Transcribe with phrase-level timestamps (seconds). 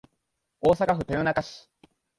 [0.61, 1.69] 大阪府豊中市